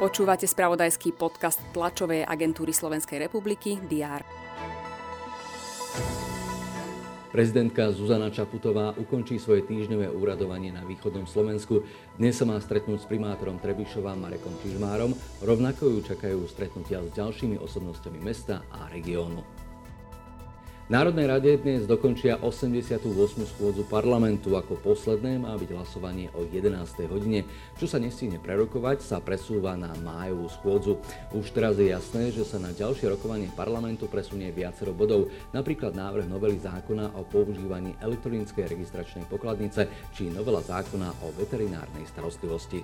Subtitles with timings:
[0.00, 4.24] Počúvate spravodajský podcast tlačovej agentúry Slovenskej republiky DR.
[7.30, 11.86] Prezidentka Zuzana Čaputová ukončí svoje týždňové úradovanie na východnom Slovensku.
[12.18, 15.14] Dnes sa má stretnúť s primátorom Trebišova Marekom Čižmárom,
[15.44, 19.69] rovnako ju čakajú stretnutia s ďalšími osobnosťami mesta a regiónu.
[20.90, 23.14] Národnej rade dnes dokončia 88.
[23.46, 24.58] schôdzu parlamentu.
[24.58, 27.06] Ako posledné má byť hlasovanie o 11.
[27.06, 27.46] hodine.
[27.78, 30.98] Čo sa nestihne prerokovať, sa presúva na májovú schôdzu.
[31.30, 36.26] Už teraz je jasné, že sa na ďalšie rokovanie parlamentu presunie viacero bodov, napríklad návrh
[36.26, 42.82] novely zákona o používaní elektronickej registračnej pokladnice či novela zákona o veterinárnej starostlivosti.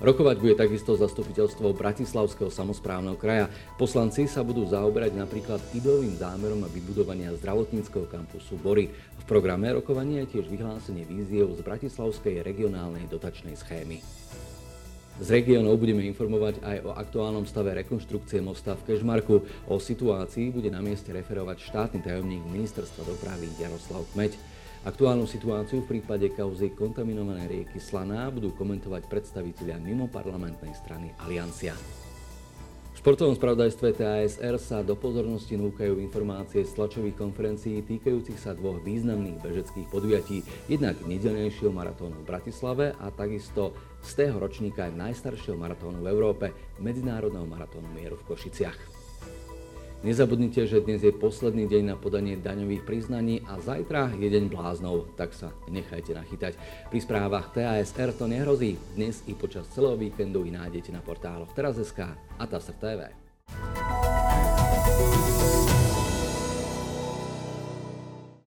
[0.00, 3.52] Rokovať bude takisto zastupiteľstvo Bratislavského samozprávneho kraja.
[3.76, 8.88] Poslanci sa budú zaoberať napríklad ideovým zámerom vybudovania zdravotníckého kampusu Bory.
[9.20, 14.00] V programe rokovania je tiež vyhlásenie víziev z Bratislavskej regionálnej dotačnej schémy.
[15.20, 19.44] Z regiónov budeme informovať aj o aktuálnom stave rekonštrukcie mosta v Kežmarku.
[19.68, 24.32] O situácii bude na mieste referovať štátny tajomník ministerstva dopravy Jaroslav Kmeď.
[24.80, 31.76] Aktuálnu situáciu v prípade kauzy kontaminovanej rieky Slaná budú komentovať predstavitelia mimo parlamentnej strany Aliancia.
[31.76, 38.80] V športovom spravodajstve TASR sa do pozornosti núkajú informácie z tlačových konferencií týkajúcich sa dvoch
[38.80, 40.40] významných bežeckých podujatí,
[40.72, 46.56] jednak nedelnejšieho maratónu v Bratislave a takisto z tého ročníka aj najstaršieho maratónu v Európe,
[46.80, 48.99] Medzinárodného maratónu mieru v Košiciach.
[50.00, 55.12] Nezabudnite, že dnes je posledný deň na podanie daňových priznaní a zajtra je deň bláznov,
[55.12, 56.56] tak sa nechajte nachytať.
[56.88, 58.80] Pri správach TASR to nehrozí.
[58.96, 63.00] Dnes i počas celého víkendu ich nájdete na portáloch Teraz.sk a TASR TV.